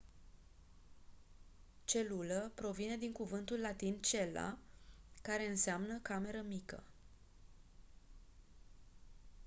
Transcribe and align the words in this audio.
celulă 1.83 2.51
provine 2.55 2.97
din 2.97 3.11
cuvântul 3.11 3.59
latin 3.59 3.97
cella 4.01 4.57
care 5.21 5.47
înseamnă 5.49 5.99
cameră 6.01 6.41
mică 6.47 6.83